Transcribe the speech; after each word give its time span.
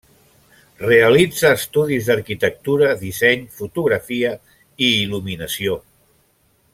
Realitza 0.85 1.51
estudis 1.57 2.07
d'arquitectura, 2.07 2.89
disseny, 3.03 3.45
fotografia 3.61 4.35
i 4.87 4.93
il·luminació. 5.05 5.77